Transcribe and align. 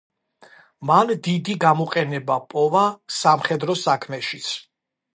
მან 0.89 1.11
დიდი 1.27 1.55
გამოყენება 1.65 2.39
პოვა 2.55 2.89
სამხედრო 3.21 3.81
საქმეშიც. 3.87 4.53